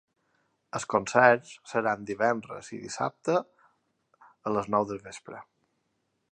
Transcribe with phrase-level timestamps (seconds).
[0.77, 3.37] Els concerts seran divendres i dissabte
[4.51, 5.47] a les nou del vespre.